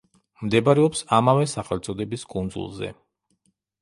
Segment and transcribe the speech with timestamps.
[0.47, 2.91] მდებარეობს ამავე სახელწოდების კუნძულზე.